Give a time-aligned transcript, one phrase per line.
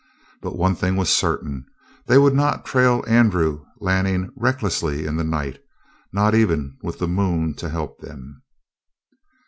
[0.41, 1.63] But one thing was certain
[2.07, 5.59] they would not trail Andrew Lanning recklessly in the night,
[6.11, 8.41] not even with the moon to help them.